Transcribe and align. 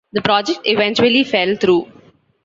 The 0.13 0.21
project 0.23 0.61
eventually 0.63 1.23
fell 1.23 1.55
through. 1.57 1.87